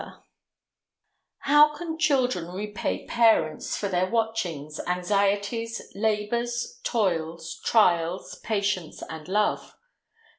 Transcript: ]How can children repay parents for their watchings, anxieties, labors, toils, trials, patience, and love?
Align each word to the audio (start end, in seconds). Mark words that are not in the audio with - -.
]How 1.51 1.75
can 1.77 1.99
children 1.99 2.47
repay 2.47 3.05
parents 3.05 3.77
for 3.77 3.87
their 3.87 4.09
watchings, 4.09 4.79
anxieties, 4.87 5.79
labors, 5.93 6.79
toils, 6.83 7.61
trials, 7.63 8.39
patience, 8.39 9.03
and 9.07 9.27
love? 9.27 9.75